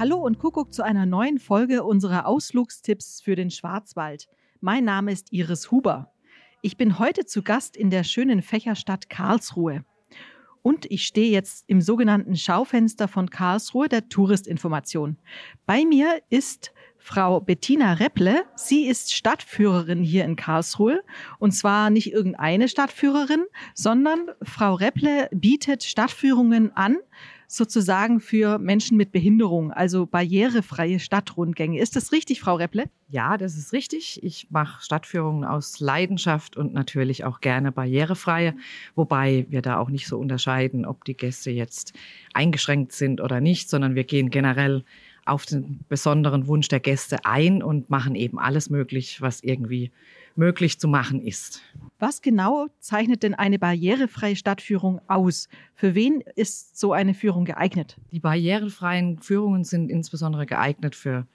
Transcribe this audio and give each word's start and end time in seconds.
Hallo 0.00 0.18
und 0.18 0.38
Kuckuck 0.38 0.72
zu 0.72 0.84
einer 0.84 1.06
neuen 1.06 1.40
Folge 1.40 1.82
unserer 1.82 2.24
Ausflugstipps 2.28 3.20
für 3.20 3.34
den 3.34 3.50
Schwarzwald. 3.50 4.28
Mein 4.60 4.84
Name 4.84 5.10
ist 5.10 5.32
Iris 5.32 5.72
Huber. 5.72 6.12
Ich 6.62 6.76
bin 6.76 7.00
heute 7.00 7.26
zu 7.26 7.42
Gast 7.42 7.76
in 7.76 7.90
der 7.90 8.04
schönen 8.04 8.40
Fächerstadt 8.40 9.10
Karlsruhe. 9.10 9.84
Und 10.62 10.88
ich 10.88 11.04
stehe 11.04 11.32
jetzt 11.32 11.64
im 11.66 11.80
sogenannten 11.80 12.36
Schaufenster 12.36 13.08
von 13.08 13.28
Karlsruhe 13.28 13.88
der 13.88 14.08
Touristinformation. 14.08 15.16
Bei 15.66 15.84
mir 15.84 16.22
ist 16.30 16.72
Frau 16.98 17.40
Bettina 17.40 17.94
Repple. 17.94 18.44
Sie 18.54 18.86
ist 18.86 19.12
Stadtführerin 19.12 20.04
hier 20.04 20.24
in 20.24 20.36
Karlsruhe. 20.36 21.02
Und 21.40 21.50
zwar 21.50 21.90
nicht 21.90 22.12
irgendeine 22.12 22.68
Stadtführerin, 22.68 23.46
sondern 23.74 24.30
Frau 24.42 24.74
Repple 24.74 25.28
bietet 25.32 25.82
Stadtführungen 25.82 26.70
an 26.76 26.98
sozusagen 27.50 28.20
für 28.20 28.58
Menschen 28.58 28.98
mit 28.98 29.10
Behinderung, 29.10 29.72
also 29.72 30.04
barrierefreie 30.04 31.00
Stadtrundgänge. 31.00 31.80
Ist 31.80 31.96
das 31.96 32.12
richtig, 32.12 32.40
Frau 32.40 32.56
Repple? 32.56 32.84
Ja, 33.08 33.38
das 33.38 33.56
ist 33.56 33.72
richtig. 33.72 34.22
Ich 34.22 34.48
mache 34.50 34.84
Stadtführungen 34.84 35.44
aus 35.44 35.80
Leidenschaft 35.80 36.58
und 36.58 36.74
natürlich 36.74 37.24
auch 37.24 37.40
gerne 37.40 37.72
barrierefreie, 37.72 38.54
wobei 38.94 39.46
wir 39.48 39.62
da 39.62 39.78
auch 39.78 39.88
nicht 39.88 40.06
so 40.06 40.18
unterscheiden, 40.18 40.84
ob 40.84 41.06
die 41.06 41.16
Gäste 41.16 41.50
jetzt 41.50 41.94
eingeschränkt 42.34 42.92
sind 42.92 43.22
oder 43.22 43.40
nicht, 43.40 43.70
sondern 43.70 43.94
wir 43.94 44.04
gehen 44.04 44.28
generell 44.28 44.84
auf 45.28 45.46
den 45.46 45.80
besonderen 45.88 46.46
Wunsch 46.46 46.68
der 46.68 46.80
Gäste 46.80 47.24
ein 47.24 47.62
und 47.62 47.90
machen 47.90 48.14
eben 48.14 48.38
alles 48.38 48.70
möglich, 48.70 49.20
was 49.20 49.42
irgendwie 49.42 49.90
möglich 50.36 50.78
zu 50.78 50.88
machen 50.88 51.20
ist. 51.20 51.62
Was 51.98 52.22
genau 52.22 52.68
zeichnet 52.78 53.24
denn 53.24 53.34
eine 53.34 53.58
barrierefreie 53.58 54.36
Stadtführung 54.36 55.00
aus? 55.08 55.48
Für 55.74 55.94
wen 55.94 56.22
ist 56.36 56.78
so 56.78 56.92
eine 56.92 57.12
Führung 57.12 57.44
geeignet? 57.44 57.96
Die 58.12 58.20
barrierefreien 58.20 59.18
Führungen 59.18 59.64
sind 59.64 59.90
insbesondere 59.90 60.46
geeignet 60.46 60.94
für 60.94 61.26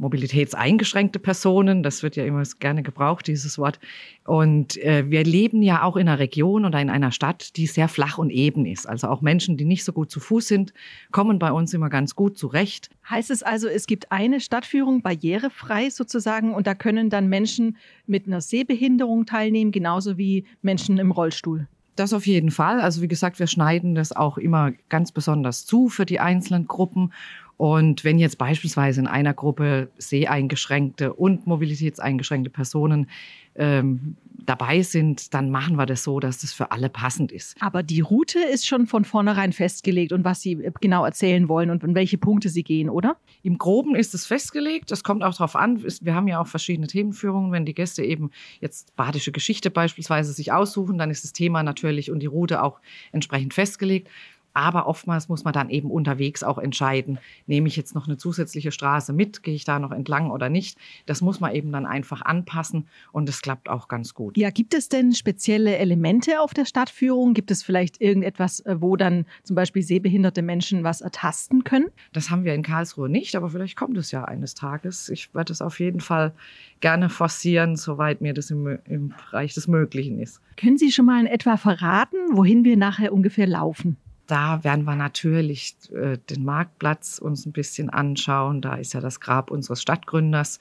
mobilitätseingeschränkte 0.00 1.18
Personen. 1.18 1.82
Das 1.82 2.02
wird 2.02 2.16
ja 2.16 2.24
immer 2.24 2.42
gerne 2.58 2.82
gebraucht, 2.82 3.26
dieses 3.26 3.58
Wort. 3.58 3.78
Und 4.24 4.76
äh, 4.78 5.08
wir 5.08 5.24
leben 5.24 5.62
ja 5.62 5.82
auch 5.82 5.96
in 5.96 6.08
einer 6.08 6.18
Region 6.18 6.64
oder 6.64 6.80
in 6.80 6.90
einer 6.90 7.12
Stadt, 7.12 7.56
die 7.56 7.66
sehr 7.66 7.86
flach 7.86 8.18
und 8.18 8.30
eben 8.30 8.64
ist. 8.64 8.88
Also 8.88 9.08
auch 9.08 9.20
Menschen, 9.20 9.56
die 9.56 9.66
nicht 9.66 9.84
so 9.84 9.92
gut 9.92 10.10
zu 10.10 10.18
Fuß 10.18 10.48
sind, 10.48 10.72
kommen 11.12 11.38
bei 11.38 11.52
uns 11.52 11.74
immer 11.74 11.90
ganz 11.90 12.16
gut 12.16 12.38
zurecht. 12.38 12.90
Heißt 13.08 13.30
es 13.30 13.42
also, 13.42 13.68
es 13.68 13.86
gibt 13.86 14.10
eine 14.10 14.40
Stadtführung 14.40 15.02
barrierefrei 15.02 15.90
sozusagen 15.90 16.54
und 16.54 16.66
da 16.66 16.74
können 16.74 17.10
dann 17.10 17.28
Menschen 17.28 17.76
mit 18.06 18.26
einer 18.26 18.40
Sehbehinderung 18.40 19.26
teilnehmen, 19.26 19.70
genauso 19.70 20.16
wie 20.16 20.46
Menschen 20.62 20.98
im 20.98 21.10
Rollstuhl? 21.10 21.68
Das 21.96 22.14
auf 22.14 22.26
jeden 22.26 22.50
Fall. 22.50 22.80
Also 22.80 23.02
wie 23.02 23.08
gesagt, 23.08 23.38
wir 23.38 23.46
schneiden 23.46 23.94
das 23.94 24.12
auch 24.12 24.38
immer 24.38 24.72
ganz 24.88 25.12
besonders 25.12 25.66
zu 25.66 25.90
für 25.90 26.06
die 26.06 26.20
einzelnen 26.20 26.66
Gruppen. 26.66 27.12
Und 27.60 28.04
wenn 28.04 28.18
jetzt 28.18 28.38
beispielsweise 28.38 29.02
in 29.02 29.06
einer 29.06 29.34
Gruppe 29.34 29.90
seheingeschränkte 29.98 31.12
und 31.12 31.46
mobilitätseingeschränkte 31.46 32.48
Personen 32.48 33.10
ähm, 33.54 34.16
dabei 34.46 34.80
sind, 34.80 35.34
dann 35.34 35.50
machen 35.50 35.76
wir 35.76 35.84
das 35.84 36.02
so, 36.02 36.20
dass 36.20 36.38
das 36.38 36.54
für 36.54 36.70
alle 36.70 36.88
passend 36.88 37.32
ist. 37.32 37.60
Aber 37.60 37.82
die 37.82 38.00
Route 38.00 38.38
ist 38.38 38.66
schon 38.66 38.86
von 38.86 39.04
vornherein 39.04 39.52
festgelegt 39.52 40.12
und 40.12 40.24
was 40.24 40.40
Sie 40.40 40.70
genau 40.80 41.04
erzählen 41.04 41.50
wollen 41.50 41.68
und 41.68 41.84
in 41.84 41.94
welche 41.94 42.16
Punkte 42.16 42.48
Sie 42.48 42.62
gehen, 42.62 42.88
oder? 42.88 43.18
Im 43.42 43.58
Groben 43.58 43.94
ist 43.94 44.14
es 44.14 44.24
festgelegt. 44.24 44.90
Das 44.90 45.04
kommt 45.04 45.22
auch 45.22 45.34
darauf 45.34 45.54
an. 45.54 45.84
Wir 46.00 46.14
haben 46.14 46.28
ja 46.28 46.40
auch 46.40 46.46
verschiedene 46.46 46.86
Themenführungen. 46.86 47.52
Wenn 47.52 47.66
die 47.66 47.74
Gäste 47.74 48.02
eben 48.02 48.30
jetzt 48.62 48.96
badische 48.96 49.32
Geschichte 49.32 49.70
beispielsweise 49.70 50.32
sich 50.32 50.50
aussuchen, 50.50 50.96
dann 50.96 51.10
ist 51.10 51.24
das 51.24 51.34
Thema 51.34 51.62
natürlich 51.62 52.10
und 52.10 52.20
die 52.20 52.26
Route 52.26 52.62
auch 52.62 52.80
entsprechend 53.12 53.52
festgelegt. 53.52 54.08
Aber 54.52 54.86
oftmals 54.86 55.28
muss 55.28 55.44
man 55.44 55.52
dann 55.52 55.70
eben 55.70 55.90
unterwegs 55.90 56.42
auch 56.42 56.58
entscheiden, 56.58 57.18
nehme 57.46 57.68
ich 57.68 57.76
jetzt 57.76 57.94
noch 57.94 58.06
eine 58.06 58.16
zusätzliche 58.16 58.72
Straße 58.72 59.12
mit, 59.12 59.42
gehe 59.42 59.54
ich 59.54 59.64
da 59.64 59.78
noch 59.78 59.92
entlang 59.92 60.30
oder 60.30 60.48
nicht. 60.48 60.76
Das 61.06 61.20
muss 61.20 61.40
man 61.40 61.54
eben 61.54 61.72
dann 61.72 61.86
einfach 61.86 62.22
anpassen 62.22 62.88
und 63.12 63.28
es 63.28 63.42
klappt 63.42 63.68
auch 63.68 63.88
ganz 63.88 64.14
gut. 64.14 64.36
Ja, 64.36 64.50
gibt 64.50 64.74
es 64.74 64.88
denn 64.88 65.12
spezielle 65.12 65.76
Elemente 65.76 66.40
auf 66.40 66.54
der 66.54 66.64
Stadtführung? 66.64 67.34
Gibt 67.34 67.50
es 67.50 67.62
vielleicht 67.62 68.00
irgendetwas, 68.00 68.60
äh, 68.60 68.80
wo 68.80 68.96
dann 68.96 69.26
zum 69.44 69.56
Beispiel 69.56 69.82
sehbehinderte 69.82 70.42
Menschen 70.42 70.84
was 70.84 71.00
ertasten 71.00 71.64
können? 71.64 71.86
Das 72.12 72.30
haben 72.30 72.44
wir 72.44 72.54
in 72.54 72.62
Karlsruhe 72.62 73.08
nicht, 73.08 73.36
aber 73.36 73.50
vielleicht 73.50 73.76
kommt 73.76 73.96
es 73.96 74.10
ja 74.10 74.24
eines 74.24 74.54
Tages. 74.54 75.08
Ich 75.08 75.32
werde 75.34 75.52
es 75.52 75.62
auf 75.62 75.78
jeden 75.80 76.00
Fall 76.00 76.32
gerne 76.80 77.08
forcieren, 77.08 77.76
soweit 77.76 78.20
mir 78.20 78.34
das 78.34 78.50
im, 78.50 78.78
im 78.86 79.14
Bereich 79.30 79.54
des 79.54 79.68
Möglichen 79.68 80.18
ist. 80.18 80.40
Können 80.56 80.78
Sie 80.78 80.90
schon 80.92 81.06
mal 81.06 81.20
in 81.20 81.26
etwa 81.26 81.56
verraten, 81.56 82.16
wohin 82.32 82.64
wir 82.64 82.76
nachher 82.76 83.12
ungefähr 83.12 83.46
laufen? 83.46 83.96
Da 84.30 84.62
werden 84.64 84.84
wir 84.84 84.96
natürlich 84.96 85.76
äh, 85.92 86.18
den 86.18 86.44
Marktplatz 86.44 87.18
uns 87.18 87.46
ein 87.46 87.52
bisschen 87.52 87.90
anschauen. 87.90 88.60
Da 88.60 88.74
ist 88.76 88.94
ja 88.94 89.00
das 89.00 89.20
Grab 89.20 89.50
unseres 89.50 89.82
Stadtgründers 89.82 90.60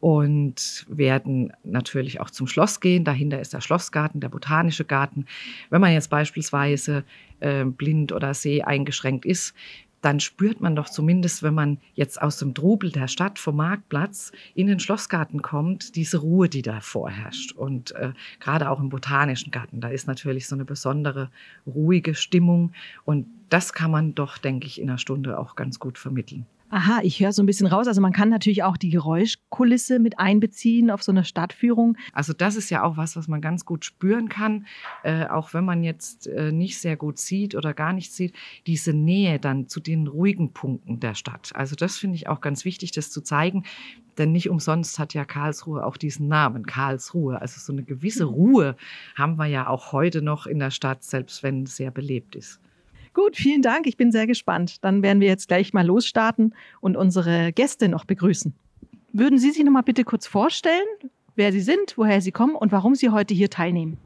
und 0.00 0.86
werden 0.88 1.52
natürlich 1.64 2.20
auch 2.20 2.30
zum 2.30 2.46
Schloss 2.46 2.80
gehen. 2.80 3.04
Dahinter 3.04 3.40
ist 3.40 3.52
der 3.52 3.60
Schlossgarten, 3.60 4.20
der 4.20 4.28
botanische 4.28 4.84
Garten. 4.84 5.26
Wenn 5.70 5.80
man 5.80 5.92
jetzt 5.92 6.10
beispielsweise 6.10 7.04
äh, 7.40 7.64
blind 7.64 8.12
oder 8.12 8.34
seh 8.34 8.62
eingeschränkt 8.62 9.24
ist, 9.24 9.54
dann 10.02 10.20
spürt 10.20 10.60
man 10.60 10.76
doch 10.76 10.88
zumindest, 10.88 11.42
wenn 11.42 11.54
man 11.54 11.78
jetzt 11.94 12.20
aus 12.20 12.36
dem 12.36 12.54
Trubel 12.54 12.90
der 12.90 13.08
Stadt 13.08 13.38
vom 13.38 13.56
Marktplatz 13.56 14.32
in 14.54 14.66
den 14.66 14.80
Schlossgarten 14.80 15.42
kommt, 15.42 15.96
diese 15.96 16.18
Ruhe, 16.18 16.48
die 16.48 16.62
da 16.62 16.80
vorherrscht. 16.80 17.52
Und 17.52 17.92
äh, 17.92 18.12
gerade 18.40 18.68
auch 18.68 18.80
im 18.80 18.88
Botanischen 18.88 19.52
Garten, 19.52 19.80
da 19.80 19.88
ist 19.88 20.08
natürlich 20.08 20.48
so 20.48 20.56
eine 20.56 20.64
besondere 20.64 21.30
ruhige 21.66 22.14
Stimmung. 22.14 22.72
Und 23.04 23.26
das 23.48 23.72
kann 23.72 23.92
man 23.92 24.14
doch, 24.14 24.38
denke 24.38 24.66
ich, 24.66 24.80
in 24.80 24.90
einer 24.90 24.98
Stunde 24.98 25.38
auch 25.38 25.54
ganz 25.54 25.78
gut 25.78 25.98
vermitteln. 25.98 26.46
Aha, 26.74 27.00
ich 27.02 27.20
höre 27.20 27.32
so 27.32 27.42
ein 27.42 27.46
bisschen 27.46 27.66
raus. 27.66 27.86
Also 27.86 28.00
man 28.00 28.14
kann 28.14 28.30
natürlich 28.30 28.62
auch 28.62 28.78
die 28.78 28.88
Geräuschkulisse 28.88 29.98
mit 29.98 30.18
einbeziehen 30.18 30.90
auf 30.90 31.02
so 31.02 31.12
einer 31.12 31.22
Stadtführung. 31.22 31.98
Also 32.14 32.32
das 32.32 32.56
ist 32.56 32.70
ja 32.70 32.82
auch 32.82 32.96
was, 32.96 33.14
was 33.14 33.28
man 33.28 33.42
ganz 33.42 33.66
gut 33.66 33.84
spüren 33.84 34.30
kann, 34.30 34.66
äh, 35.02 35.26
auch 35.26 35.52
wenn 35.52 35.66
man 35.66 35.84
jetzt 35.84 36.28
äh, 36.28 36.50
nicht 36.50 36.80
sehr 36.80 36.96
gut 36.96 37.18
sieht 37.18 37.54
oder 37.54 37.74
gar 37.74 37.92
nicht 37.92 38.10
sieht, 38.14 38.34
diese 38.66 38.94
Nähe 38.94 39.38
dann 39.38 39.68
zu 39.68 39.80
den 39.80 40.06
ruhigen 40.06 40.54
Punkten 40.54 40.98
der 40.98 41.14
Stadt. 41.14 41.50
Also 41.54 41.76
das 41.76 41.98
finde 41.98 42.16
ich 42.16 42.26
auch 42.28 42.40
ganz 42.40 42.64
wichtig, 42.64 42.90
das 42.92 43.10
zu 43.10 43.20
zeigen. 43.20 43.64
Denn 44.16 44.32
nicht 44.32 44.48
umsonst 44.48 44.98
hat 44.98 45.12
ja 45.12 45.26
Karlsruhe 45.26 45.84
auch 45.84 45.98
diesen 45.98 46.26
Namen, 46.26 46.64
Karlsruhe. 46.64 47.38
Also 47.38 47.60
so 47.60 47.74
eine 47.74 47.82
gewisse 47.82 48.24
Ruhe 48.24 48.76
haben 49.14 49.36
wir 49.36 49.44
ja 49.44 49.66
auch 49.66 49.92
heute 49.92 50.22
noch 50.22 50.46
in 50.46 50.58
der 50.58 50.70
Stadt, 50.70 51.04
selbst 51.04 51.42
wenn 51.42 51.64
es 51.64 51.76
sehr 51.76 51.90
belebt 51.90 52.34
ist. 52.34 52.62
Gut, 53.14 53.36
vielen 53.36 53.62
Dank. 53.62 53.86
Ich 53.86 53.96
bin 53.96 54.10
sehr 54.10 54.26
gespannt. 54.26 54.82
Dann 54.84 55.02
werden 55.02 55.20
wir 55.20 55.28
jetzt 55.28 55.48
gleich 55.48 55.72
mal 55.72 55.86
losstarten 55.86 56.54
und 56.80 56.96
unsere 56.96 57.52
Gäste 57.52 57.88
noch 57.88 58.04
begrüßen. 58.04 58.54
Würden 59.12 59.38
Sie 59.38 59.50
sich 59.50 59.62
noch 59.62 59.72
mal 59.72 59.82
bitte 59.82 60.04
kurz 60.04 60.26
vorstellen, 60.26 60.86
wer 61.36 61.52
Sie 61.52 61.60
sind, 61.60 61.98
woher 61.98 62.20
Sie 62.22 62.32
kommen 62.32 62.54
und 62.54 62.72
warum 62.72 62.94
Sie 62.94 63.10
heute 63.10 63.34
hier 63.34 63.50
teilnehmen? 63.50 63.98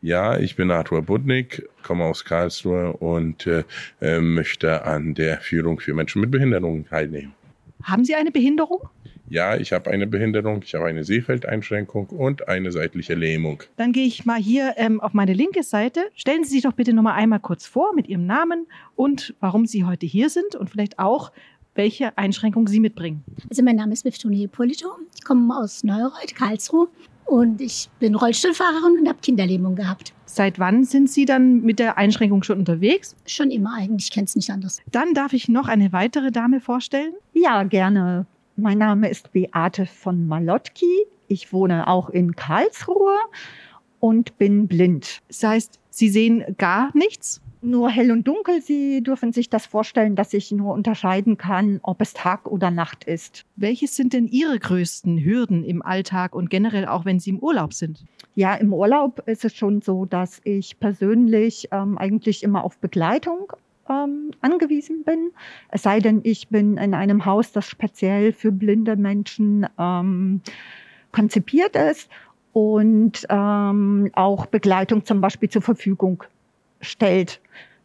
Ja, 0.00 0.38
ich 0.38 0.56
bin 0.56 0.70
Arthur 0.70 1.02
Budnick, 1.02 1.68
komme 1.82 2.04
aus 2.04 2.24
Karlsruhe 2.24 2.92
und 2.92 3.46
äh, 3.46 3.64
äh 4.00 4.20
möchte 4.20 4.84
an 4.84 5.14
der 5.14 5.40
Führung 5.40 5.80
für 5.80 5.94
Menschen 5.94 6.20
mit 6.20 6.30
Behinderungen 6.30 6.86
teilnehmen. 6.86 7.34
Haben 7.82 8.04
Sie 8.04 8.14
eine 8.14 8.30
Behinderung? 8.30 8.88
Ja, 9.30 9.56
ich 9.56 9.72
habe 9.72 9.90
eine 9.90 10.06
Behinderung, 10.06 10.62
ich 10.64 10.74
habe 10.74 10.86
eine 10.86 11.04
Sehfeldeinschränkung 11.04 12.06
und 12.06 12.48
eine 12.48 12.72
seitliche 12.72 13.14
Lähmung. 13.14 13.62
Dann 13.76 13.92
gehe 13.92 14.06
ich 14.06 14.24
mal 14.24 14.38
hier 14.38 14.74
ähm, 14.76 15.00
auf 15.00 15.12
meine 15.12 15.34
linke 15.34 15.62
Seite. 15.62 16.00
Stellen 16.14 16.44
Sie 16.44 16.50
sich 16.50 16.62
doch 16.62 16.72
bitte 16.72 16.94
noch 16.94 17.02
mal 17.02 17.14
einmal 17.14 17.40
kurz 17.40 17.66
vor 17.66 17.94
mit 17.94 18.08
Ihrem 18.08 18.26
Namen 18.26 18.66
und 18.96 19.34
warum 19.40 19.66
Sie 19.66 19.84
heute 19.84 20.06
hier 20.06 20.30
sind 20.30 20.54
und 20.54 20.70
vielleicht 20.70 20.98
auch, 20.98 21.30
welche 21.74 22.16
Einschränkungen 22.16 22.66
Sie 22.66 22.80
mitbringen. 22.80 23.22
Also 23.50 23.62
mein 23.62 23.76
Name 23.76 23.92
ist 23.92 24.04
Miftuni 24.04 24.38
Hippolito. 24.38 24.88
Ich 25.14 25.24
komme 25.24 25.56
aus 25.56 25.84
Neureuth, 25.84 26.34
Karlsruhe 26.34 26.88
und 27.26 27.60
ich 27.60 27.88
bin 28.00 28.14
Rollstuhlfahrerin 28.14 29.00
und 29.00 29.08
habe 29.08 29.18
Kinderlähmung 29.20 29.76
gehabt. 29.76 30.14
Seit 30.24 30.58
wann 30.58 30.84
sind 30.84 31.10
Sie 31.10 31.26
dann 31.26 31.60
mit 31.60 31.78
der 31.78 31.98
Einschränkung 31.98 32.42
schon 32.42 32.58
unterwegs? 32.58 33.14
Schon 33.26 33.50
immer 33.50 33.74
eigentlich, 33.76 34.06
ich 34.06 34.10
kenne 34.10 34.24
es 34.24 34.34
nicht 34.34 34.50
anders. 34.50 34.80
Dann 34.90 35.12
darf 35.14 35.34
ich 35.34 35.48
noch 35.48 35.68
eine 35.68 35.92
weitere 35.92 36.32
Dame 36.32 36.60
vorstellen. 36.60 37.12
Ja, 37.34 37.62
gerne. 37.64 38.26
Mein 38.60 38.78
Name 38.78 39.08
ist 39.08 39.30
Beate 39.30 39.86
von 39.86 40.26
Malotki. 40.26 41.06
Ich 41.28 41.52
wohne 41.52 41.86
auch 41.86 42.10
in 42.10 42.34
Karlsruhe 42.34 43.16
und 44.00 44.36
bin 44.36 44.66
blind. 44.66 45.20
Das 45.28 45.44
heißt, 45.44 45.78
Sie 45.90 46.08
sehen 46.08 46.56
gar 46.58 46.90
nichts? 46.92 47.40
Nur 47.62 47.88
hell 47.88 48.10
und 48.10 48.26
dunkel. 48.26 48.60
Sie 48.60 49.00
dürfen 49.00 49.32
sich 49.32 49.48
das 49.48 49.64
vorstellen, 49.64 50.16
dass 50.16 50.34
ich 50.34 50.50
nur 50.50 50.74
unterscheiden 50.74 51.36
kann, 51.36 51.78
ob 51.84 52.00
es 52.00 52.14
Tag 52.14 52.48
oder 52.48 52.72
Nacht 52.72 53.04
ist. 53.04 53.44
Welches 53.54 53.94
sind 53.94 54.12
denn 54.12 54.26
Ihre 54.26 54.58
größten 54.58 55.22
Hürden 55.24 55.62
im 55.62 55.80
Alltag 55.80 56.34
und 56.34 56.50
generell 56.50 56.86
auch, 56.86 57.04
wenn 57.04 57.20
Sie 57.20 57.30
im 57.30 57.38
Urlaub 57.38 57.72
sind? 57.72 58.04
Ja, 58.34 58.56
im 58.56 58.72
Urlaub 58.72 59.22
ist 59.26 59.44
es 59.44 59.54
schon 59.54 59.82
so, 59.82 60.04
dass 60.04 60.40
ich 60.42 60.80
persönlich 60.80 61.68
ähm, 61.70 61.96
eigentlich 61.96 62.42
immer 62.42 62.64
auf 62.64 62.76
Begleitung 62.78 63.52
ähm, 63.88 64.30
angewiesen 64.40 65.04
bin. 65.04 65.30
Es 65.70 65.82
sei 65.82 66.00
denn, 66.00 66.20
ich 66.24 66.48
bin 66.48 66.76
in 66.76 66.94
einem 66.94 67.24
Haus, 67.24 67.52
das 67.52 67.66
speziell 67.66 68.32
für 68.32 68.52
blinde 68.52 68.96
Menschen 68.96 69.66
ähm, 69.78 70.40
konzipiert 71.12 71.76
ist 71.76 72.10
und 72.52 73.26
ähm, 73.28 74.10
auch 74.14 74.46
Begleitung 74.46 75.04
zum 75.04 75.20
Beispiel 75.20 75.48
zur 75.48 75.62
Verfügung 75.62 76.24
stellt. 76.80 77.40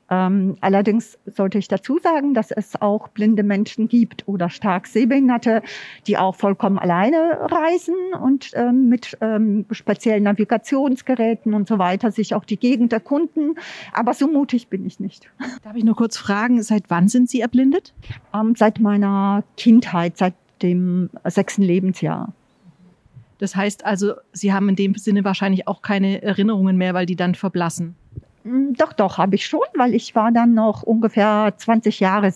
Ähm, 0.09 0.57
allerdings 0.61 1.17
sollte 1.25 1.57
ich 1.57 1.67
dazu 1.67 1.97
sagen, 1.97 2.33
dass 2.33 2.51
es 2.51 2.79
auch 2.81 3.07
blinde 3.07 3.44
Menschen 3.44 3.88
gibt 3.88 4.27
oder 4.27 4.50
stark 4.50 4.88
Sehbehinderte, 4.88 5.61
die 6.07 6.17
auch 6.17 6.35
vollkommen 6.35 6.77
alleine 6.77 7.39
reisen 7.41 7.95
und 8.21 8.51
ähm, 8.53 8.89
mit 8.89 9.17
ähm, 9.21 9.65
speziellen 9.71 10.23
Navigationsgeräten 10.23 11.53
und 11.53 11.67
so 11.67 11.79
weiter 11.79 12.11
sich 12.11 12.35
auch 12.35 12.45
die 12.45 12.57
Gegend 12.57 12.91
erkunden. 12.91 13.55
Aber 13.94 14.13
so 14.13 14.27
mutig 14.27 14.67
bin 14.67 14.85
ich 14.85 15.00
nicht. 15.00 15.29
Darf 15.63 15.75
ich 15.75 15.83
nur 15.83 15.95
kurz 15.95 16.17
fragen, 16.17 16.61
seit 16.61 16.89
wann 16.89 17.07
sind 17.07 17.29
Sie 17.29 17.41
erblindet? 17.41 17.94
Ähm, 18.33 18.56
seit 18.56 18.79
meiner 18.79 19.44
Kindheit, 19.57 20.17
seit 20.17 20.33
dem 20.61 21.09
sechsten 21.25 21.61
Lebensjahr. 21.61 22.33
Das 23.39 23.56
heißt 23.56 23.85
also, 23.85 24.13
Sie 24.31 24.53
haben 24.53 24.69
in 24.69 24.75
dem 24.75 24.95
Sinne 24.95 25.23
wahrscheinlich 25.23 25.67
auch 25.67 25.81
keine 25.81 26.21
Erinnerungen 26.21 26.77
mehr, 26.77 26.94
weil 26.94 27.06
die 27.06 27.15
dann 27.15 27.35
verblassen. 27.35 27.95
Mm, 28.44 28.74
doch, 28.74 28.94
doch, 28.94 29.18
habe 29.18 29.36
ich 29.36 29.45
schon, 29.45 29.62
weil 29.75 29.94
ich 29.94 30.16
war 30.16 30.31
dann 30.31 30.54
noch 30.54 30.84
ungefähr 30.84 31.54
20 31.56 32.00
Jahre 32.00 32.34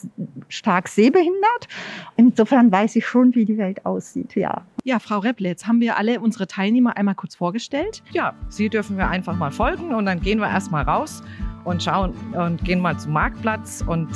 stark 0.47 0.87
sehbehindert. 0.87 1.67
Insofern 2.15 2.71
weiß 2.71 2.95
ich 2.95 3.05
schon, 3.05 3.35
wie 3.35 3.45
die 3.45 3.57
Welt 3.57 3.85
aussieht, 3.85 4.35
ja. 4.35 4.65
Ja, 4.83 4.99
Frau 4.99 5.19
Repple, 5.19 5.49
jetzt 5.49 5.67
haben 5.67 5.81
wir 5.81 5.97
alle 5.97 6.19
unsere 6.21 6.47
Teilnehmer 6.47 6.95
einmal 6.95 7.15
kurz 7.15 7.35
vorgestellt. 7.35 8.03
Ja, 8.11 8.33
Sie 8.49 8.69
dürfen 8.69 8.97
wir 8.97 9.09
einfach 9.09 9.35
mal 9.35 9.51
folgen 9.51 9.93
und 9.93 10.05
dann 10.05 10.21
gehen 10.21 10.39
wir 10.39 10.47
erstmal 10.47 10.83
raus 10.83 11.21
und 11.65 11.83
schauen 11.83 12.13
und 12.33 12.63
gehen 12.63 12.79
mal 12.79 12.97
zum 12.97 13.11
Marktplatz 13.11 13.83
und 13.85 14.09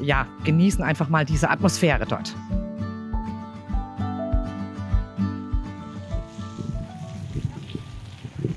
ja, 0.00 0.26
genießen 0.44 0.84
einfach 0.84 1.08
mal 1.08 1.24
diese 1.24 1.50
Atmosphäre 1.50 2.06
dort. 2.06 2.36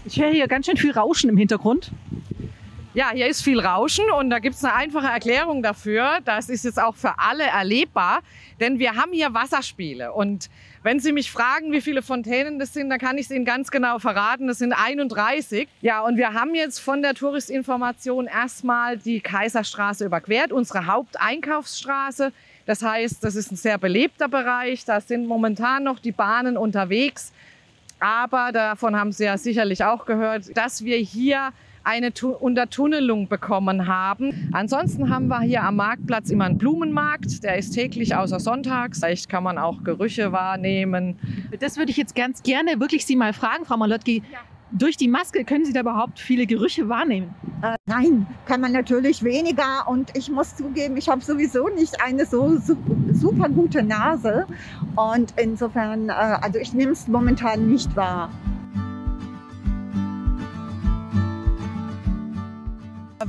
Ich 0.06 0.22
höre 0.22 0.32
hier 0.32 0.48
ganz 0.48 0.66
schön 0.66 0.78
viel 0.78 0.92
Rauschen 0.92 1.30
im 1.30 1.38
Hintergrund. 1.38 1.92
Ja, 2.94 3.12
hier 3.14 3.28
ist 3.28 3.42
viel 3.42 3.62
Rauschen 3.62 4.12
und 4.12 4.30
da 4.30 4.40
gibt 4.40 4.56
es 4.56 4.66
eine 4.66 4.74
einfache 4.74 5.08
Erklärung 5.08 5.64
dafür. 5.64 6.20
Das 6.26 6.50
ist 6.50 6.66
jetzt 6.66 6.78
auch 6.78 6.98
für 6.98 7.20
alle 7.20 7.46
erlebbar, 7.46 8.20
denn 8.60 8.80
wir 8.80 8.98
haben 8.98 9.14
hier 9.14 9.34
Wasserspiele. 9.34 10.12
Und 10.12 10.50
wenn 10.84 11.00
Sie 11.00 11.14
mich 11.14 11.32
fragen, 11.32 11.72
wie 11.72 11.80
viele 11.80 12.02
Fontänen 12.02 12.60
das 12.60 12.74
sind, 12.74 12.90
dann 12.90 13.00
kann 13.00 13.18
ich 13.18 13.28
es 13.28 13.32
Ihnen 13.32 13.46
ganz 13.46 13.72
genau 13.72 14.00
verraten. 14.00 14.48
Das 14.48 14.58
sind 14.58 14.74
31. 14.74 15.70
Ja, 15.80 16.02
und 16.02 16.18
wir 16.18 16.34
haben 16.34 16.54
jetzt 16.54 16.80
von 16.80 17.02
der 17.02 17.14
Touristinformation 17.14 18.28
erstmal 18.28 18.98
die 18.98 19.22
Kaiserstraße 19.22 20.04
überquert, 20.04 20.52
unsere 20.52 20.86
Haupteinkaufsstraße. 20.86 22.34
Das 22.66 22.84
heißt, 22.84 23.24
das 23.24 23.36
ist 23.36 23.54
ein 23.54 23.56
sehr 23.56 23.78
belebter 23.78 24.28
Bereich. 24.28 24.84
Da 24.84 25.00
sind 25.00 25.28
momentan 25.28 25.86
noch 25.86 26.00
die 26.00 26.12
Bahnen 26.12 26.58
unterwegs. 26.58 27.32
Aber 28.02 28.52
davon 28.52 28.98
haben 28.98 29.14
Sie 29.14 29.24
ja 29.24 29.38
sicherlich 29.38 29.86
auch 29.86 30.06
gehört, 30.06 30.58
dass 30.58 30.84
wir 30.84 30.98
hier 30.98 31.54
eine 31.84 32.14
tu 32.14 32.32
Untertunnelung 32.32 33.28
bekommen 33.28 33.88
haben. 33.88 34.50
Ansonsten 34.54 35.10
haben 35.10 35.28
wir 35.28 35.42
hier 35.42 35.64
am 35.64 35.78
Marktplatz 35.78 36.30
immer 36.30 36.46
einen 36.46 36.58
Blumenmarkt, 36.58 37.44
der 37.44 37.58
ist 37.58 37.72
täglich 37.72 38.16
außer 38.16 38.40
sonntags. 38.40 39.00
Vielleicht 39.00 39.30
kann 39.30 39.44
man 39.44 39.58
auch 39.58 39.84
Gerüche 39.84 40.32
wahrnehmen. 40.32 41.18
Das 41.60 41.78
würde 41.78 41.92
ich 41.92 41.98
jetzt 41.98 42.16
ganz 42.16 42.44
gerne 42.44 42.80
wirklich 42.80 43.06
Sie 43.06 43.16
mal 43.16 43.34
fragen, 43.34 43.66
Frau 43.66 43.78
Malotki. 43.78 44.24
Ja. 44.32 44.40
Durch 44.74 44.96
die 44.96 45.10
Maske 45.10 45.44
können 45.44 45.66
Sie 45.66 45.74
da 45.74 45.82
überhaupt 45.82 46.18
viele 46.18 46.46
Gerüche 46.46 46.88
wahrnehmen? 46.88 47.36
Äh, 47.62 47.76
nein, 47.86 48.26
kann 48.46 48.62
man 48.62 48.72
natürlich 48.72 49.22
weniger. 49.22 49.86
Und 49.88 50.16
ich 50.16 50.30
muss 50.30 50.56
zugeben, 50.56 50.96
ich 50.96 51.10
habe 51.10 51.22
sowieso 51.22 51.68
nicht 51.68 52.02
eine 52.02 52.26
so 52.26 52.58
super 52.58 53.50
gute 53.50 53.84
Nase. 53.84 54.48
Und 54.96 55.34
insofern, 55.36 56.08
äh, 56.08 56.14
also 56.14 56.58
ich 56.58 56.74
nehme 56.74 56.94
es 56.94 57.10
momentan 57.10 57.68
nicht 57.68 57.94
wahr. 57.98 58.32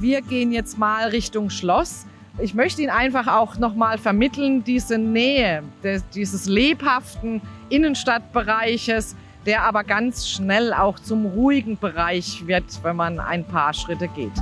Wir 0.03 0.21
gehen 0.21 0.51
jetzt 0.51 0.79
mal 0.79 1.11
Richtung 1.11 1.49
Schloss. 1.49 2.07
Ich 2.41 2.55
möchte 2.55 2.83
Ihnen 2.83 2.91
einfach 2.91 3.29
auch 3.29 3.57
nochmal 3.59 3.99
vermitteln, 3.99 4.65
diese 4.65 4.99
Nähe 4.99 5.63
des, 5.85 6.05
dieses 6.09 6.47
lebhaften 6.47 7.41
Innenstadtbereiches, 7.69 9.15
der 9.47 9.63
aber 9.63 9.85
ganz 9.85 10.29
schnell 10.29 10.73
auch 10.73 10.99
zum 10.99 11.27
ruhigen 11.27 11.79
Bereich 11.79 12.49
wird, 12.49 12.65
wenn 12.83 12.97
man 12.97 13.21
ein 13.21 13.45
paar 13.45 13.73
Schritte 13.75 14.09
geht. 14.09 14.33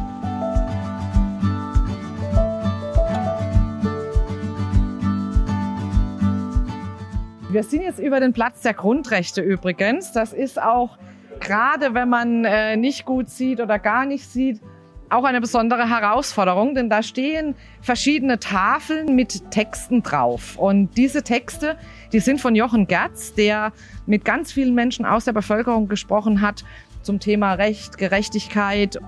Wir 7.51 7.65
sind 7.65 7.83
jetzt 7.83 7.99
über 7.99 8.19
den 8.19 8.33
Platz 8.33 8.63
der 8.63 8.73
Grundrechte 8.73 9.43
übrigens. 9.43 10.13
Das 10.13 10.33
ist 10.33 10.59
auch 10.59 10.97
gerade, 11.39 11.93
wenn 11.93 12.09
man 12.09 12.47
äh, 12.47 12.79
nicht 12.79 13.05
gut 13.05 13.29
sieht 13.29 13.61
oder 13.61 13.79
gar 13.79 14.07
nicht 14.07 14.27
sieht, 14.27 14.63
auch 15.11 15.25
eine 15.25 15.41
besondere 15.41 15.89
Herausforderung, 15.89 16.75
denn 16.75 16.89
da 16.89 17.03
stehen 17.03 17.55
verschiedene 17.83 18.39
Tafeln 18.39 19.15
mit 19.15 19.51
Texten 19.51 20.03
drauf. 20.03 20.57
Und 20.57 20.97
diese 20.97 21.23
Texte, 21.23 21.77
die 22.13 22.21
sind 22.21 22.41
von 22.41 22.55
Jochen 22.55 22.87
Gerz, 22.87 23.35
der 23.35 23.73
mit 24.07 24.25
ganz 24.25 24.53
vielen 24.53 24.75
Menschen 24.75 25.05
aus 25.05 25.25
der 25.25 25.33
Bevölkerung 25.33 25.89
gesprochen 25.89 26.41
hat 26.41 26.65
zum 27.03 27.19
Thema 27.19 27.55
Recht, 27.55 27.99
Gerechtigkeit. 27.99 28.99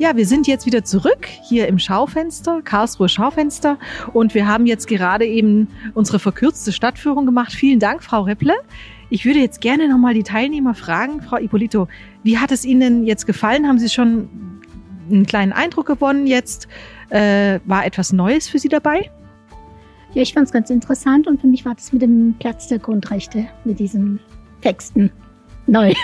Ja, 0.00 0.16
wir 0.16 0.26
sind 0.26 0.46
jetzt 0.46 0.64
wieder 0.64 0.84
zurück 0.84 1.26
hier 1.26 1.66
im 1.66 1.80
Schaufenster, 1.80 2.62
Karlsruhe 2.62 3.08
Schaufenster. 3.08 3.78
Und 4.12 4.32
wir 4.32 4.46
haben 4.46 4.64
jetzt 4.64 4.86
gerade 4.86 5.26
eben 5.26 5.66
unsere 5.94 6.20
verkürzte 6.20 6.70
Stadtführung 6.70 7.26
gemacht. 7.26 7.52
Vielen 7.52 7.80
Dank, 7.80 8.04
Frau 8.04 8.22
Repple. 8.22 8.54
Ich 9.10 9.24
würde 9.24 9.40
jetzt 9.40 9.60
gerne 9.60 9.88
nochmal 9.88 10.14
die 10.14 10.22
Teilnehmer 10.22 10.74
fragen, 10.74 11.20
Frau 11.20 11.38
Ippolito, 11.38 11.88
wie 12.22 12.38
hat 12.38 12.52
es 12.52 12.64
Ihnen 12.64 13.06
jetzt 13.06 13.26
gefallen? 13.26 13.66
Haben 13.66 13.80
Sie 13.80 13.88
schon 13.88 14.28
einen 15.10 15.26
kleinen 15.26 15.52
Eindruck 15.52 15.86
gewonnen 15.86 16.28
jetzt? 16.28 16.68
Äh, 17.10 17.58
war 17.64 17.84
etwas 17.84 18.12
Neues 18.12 18.48
für 18.48 18.60
Sie 18.60 18.68
dabei? 18.68 19.10
Ja, 20.14 20.22
ich 20.22 20.32
fand 20.32 20.46
es 20.46 20.52
ganz 20.52 20.70
interessant 20.70 21.26
und 21.26 21.40
für 21.40 21.48
mich 21.48 21.64
war 21.64 21.74
das 21.74 21.92
mit 21.92 22.02
dem 22.02 22.36
Platz 22.38 22.68
der 22.68 22.78
Grundrechte, 22.78 23.48
mit 23.64 23.80
diesen 23.80 24.20
Texten 24.60 25.10
neu. 25.66 25.92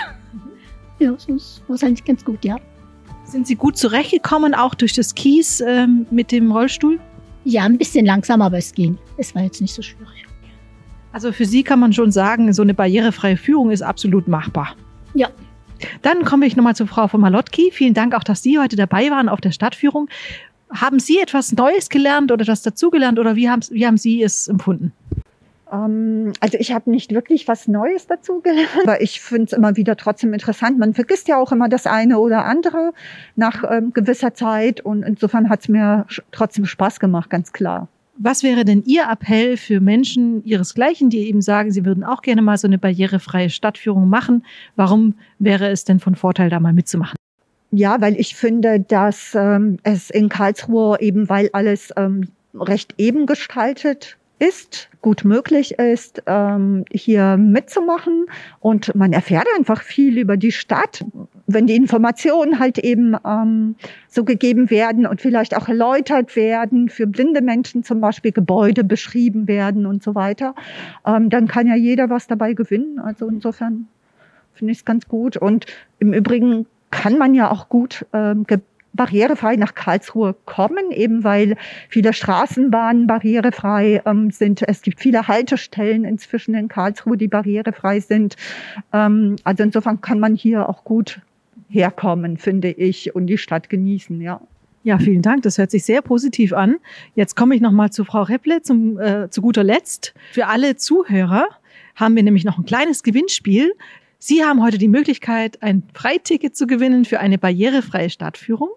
Ja, 0.97 1.11
das 1.11 1.61
war 1.67 1.83
eigentlich 1.83 2.05
ganz 2.05 2.23
gut, 2.23 2.45
ja. 2.45 2.55
Sind 3.25 3.47
Sie 3.47 3.55
gut 3.55 3.75
zurechtgekommen, 3.77 4.53
auch 4.53 4.75
durch 4.75 4.93
das 4.93 5.15
Kies 5.15 5.59
ähm, 5.59 6.05
mit 6.11 6.31
dem 6.31 6.51
Rollstuhl? 6.51 6.99
Ja, 7.43 7.63
ein 7.63 7.77
bisschen 7.77 8.05
langsam, 8.05 8.41
aber 8.41 8.57
es 8.57 8.71
ging. 8.71 8.97
Es 9.17 9.33
war 9.33 9.43
jetzt 9.43 9.61
nicht 9.61 9.73
so 9.73 9.81
schwierig. 9.81 10.25
Also 11.11 11.31
für 11.31 11.45
Sie 11.45 11.63
kann 11.63 11.79
man 11.79 11.91
schon 11.91 12.11
sagen, 12.11 12.53
so 12.53 12.61
eine 12.61 12.73
barrierefreie 12.73 13.37
Führung 13.37 13.71
ist 13.71 13.81
absolut 13.81 14.27
machbar. 14.27 14.75
Ja. 15.15 15.29
Dann 16.01 16.23
komme 16.23 16.45
ich 16.45 16.55
nochmal 16.55 16.75
zu 16.75 16.85
Frau 16.87 17.07
von 17.07 17.19
Malotki. 17.21 17.71
Vielen 17.71 17.93
Dank 17.93 18.13
auch, 18.13 18.23
dass 18.23 18.43
Sie 18.43 18.59
heute 18.59 18.75
dabei 18.75 19.09
waren 19.09 19.27
auf 19.27 19.41
der 19.41 19.51
Stadtführung. 19.51 20.07
Haben 20.69 20.99
Sie 20.99 21.19
etwas 21.19 21.51
Neues 21.51 21.89
gelernt 21.89 22.31
oder 22.31 22.43
etwas 22.43 22.61
dazugelernt 22.61 23.17
oder 23.17 23.35
wie 23.35 23.49
haben, 23.49 23.61
wie 23.71 23.85
haben 23.85 23.97
Sie 23.97 24.21
es 24.21 24.47
empfunden? 24.47 24.93
Ähm, 25.71 26.33
also 26.39 26.57
ich 26.59 26.73
habe 26.73 26.89
nicht 26.89 27.13
wirklich 27.13 27.47
was 27.47 27.67
Neues 27.67 28.07
dazu 28.07 28.41
gelernt, 28.41 28.69
aber 28.83 29.01
ich 29.01 29.21
finde 29.21 29.45
es 29.45 29.53
immer 29.53 29.75
wieder 29.75 29.95
trotzdem 29.95 30.33
interessant. 30.33 30.77
Man 30.77 30.93
vergisst 30.93 31.27
ja 31.27 31.37
auch 31.37 31.51
immer 31.51 31.69
das 31.69 31.87
eine 31.87 32.19
oder 32.19 32.45
andere 32.45 32.93
nach 33.35 33.63
ähm, 33.69 33.93
gewisser 33.93 34.33
Zeit 34.33 34.81
und 34.81 35.03
insofern 35.03 35.49
hat 35.49 35.61
es 35.61 35.69
mir 35.69 36.05
trotzdem 36.31 36.65
Spaß 36.65 36.99
gemacht, 36.99 37.29
ganz 37.29 37.53
klar. 37.53 37.87
Was 38.17 38.43
wäre 38.43 38.63
denn 38.63 38.81
Ihr 38.85 39.03
Appell 39.11 39.57
für 39.57 39.81
Menschen 39.81 40.43
Ihresgleichen, 40.45 41.09
die 41.09 41.27
eben 41.27 41.41
sagen, 41.41 41.71
sie 41.71 41.83
würden 41.83 42.05
auch 42.05 42.21
gerne 42.21 42.41
mal 42.41 42.57
so 42.57 42.65
eine 42.65 42.77
barrierefreie 42.77 43.49
Stadtführung 43.49 44.07
machen? 44.07 44.45
Warum 44.77 45.15
wäre 45.37 45.67
es 45.67 45.83
denn 45.83 45.99
von 45.99 46.15
Vorteil, 46.15 46.49
da 46.49 46.61
mal 46.61 46.71
mitzumachen? 46.71 47.17
Ja, 47.71 47.99
weil 47.99 48.17
ich 48.17 48.35
finde, 48.35 48.79
dass 48.79 49.35
ähm, 49.35 49.79
es 49.83 50.09
in 50.09 50.29
Karlsruhe 50.29 50.97
eben, 51.01 51.27
weil 51.27 51.49
alles 51.51 51.91
ähm, 51.97 52.29
recht 52.53 52.93
eben 52.97 53.25
gestaltet 53.25 54.17
ist, 54.39 54.89
gut 55.01 55.23
möglich 55.23 55.79
ist, 55.79 56.23
ähm, 56.25 56.85
hier 56.91 57.37
mitzumachen. 57.37 58.25
Und 58.59 58.93
man 58.95 59.13
erfährt 59.13 59.47
einfach 59.55 59.81
viel 59.81 60.17
über 60.17 60.35
die 60.37 60.51
Stadt, 60.51 61.05
wenn 61.47 61.67
die 61.67 61.75
Informationen 61.75 62.59
halt 62.59 62.77
eben 62.77 63.15
ähm, 63.25 63.75
so 64.07 64.23
gegeben 64.23 64.69
werden 64.69 65.05
und 65.05 65.21
vielleicht 65.21 65.55
auch 65.55 65.67
erläutert 65.67 66.35
werden, 66.35 66.89
für 66.89 67.07
blinde 67.07 67.41
Menschen 67.41 67.83
zum 67.83 68.01
Beispiel 68.01 68.31
Gebäude 68.31 68.83
beschrieben 68.83 69.47
werden 69.47 69.85
und 69.85 70.03
so 70.03 70.15
weiter, 70.15 70.55
ähm, 71.05 71.29
dann 71.29 71.47
kann 71.47 71.67
ja 71.67 71.75
jeder 71.75 72.09
was 72.09 72.27
dabei 72.27 72.53
gewinnen. 72.53 72.99
Also 72.99 73.27
insofern 73.27 73.87
finde 74.53 74.71
ich 74.71 74.79
es 74.79 74.85
ganz 74.85 75.07
gut. 75.07 75.37
Und 75.37 75.65
im 75.99 76.13
Übrigen 76.13 76.65
kann 76.91 77.17
man 77.17 77.33
ja 77.35 77.51
auch 77.51 77.69
gut 77.69 78.05
ähm, 78.13 78.45
barrierefrei 78.95 79.55
nach 79.55 79.75
Karlsruhe 79.75 80.35
kommen, 80.45 80.91
eben 80.91 81.23
weil 81.23 81.57
viele 81.89 82.13
Straßenbahnen 82.13 83.07
barrierefrei 83.07 84.01
ähm, 84.05 84.31
sind. 84.31 84.61
Es 84.67 84.81
gibt 84.81 84.99
viele 84.99 85.27
Haltestellen 85.27 86.05
inzwischen 86.05 86.55
in 86.55 86.67
Karlsruhe, 86.67 87.17
die 87.17 87.27
barrierefrei 87.27 87.99
sind. 87.99 88.35
Ähm, 88.93 89.35
also 89.43 89.63
insofern 89.63 90.01
kann 90.01 90.19
man 90.19 90.35
hier 90.35 90.69
auch 90.69 90.83
gut 90.83 91.21
herkommen, 91.69 92.37
finde 92.37 92.71
ich, 92.71 93.15
und 93.15 93.27
die 93.27 93.37
Stadt 93.37 93.69
genießen, 93.69 94.21
ja. 94.21 94.41
Ja, 94.83 94.99
vielen 94.99 95.23
Dank. 95.23 95.41
Das 95.41 95.57
hört 95.57 95.71
sich 95.71 95.83
sehr 95.83 96.03
positiv 96.03 96.53
an. 96.53 96.75
Jetzt 97.15 97.35
komme 97.35 97.55
ich 97.55 97.61
nochmal 97.61 97.89
zu 97.89 98.05
Frau 98.05 98.21
Repple 98.21 98.61
zum, 98.61 98.99
äh, 98.99 99.31
zu 99.31 99.41
guter 99.41 99.63
Letzt. 99.63 100.13
Für 100.31 100.45
alle 100.45 100.75
Zuhörer 100.75 101.47
haben 101.95 102.15
wir 102.15 102.21
nämlich 102.21 102.45
noch 102.45 102.59
ein 102.59 102.65
kleines 102.65 103.01
Gewinnspiel. 103.01 103.73
Sie 104.19 104.43
haben 104.43 104.63
heute 104.63 104.77
die 104.77 104.87
Möglichkeit, 104.87 105.63
ein 105.63 105.81
Freiticket 105.95 106.55
zu 106.55 106.67
gewinnen 106.67 107.03
für 107.03 107.19
eine 107.19 107.39
barrierefreie 107.39 108.11
Stadtführung. 108.11 108.69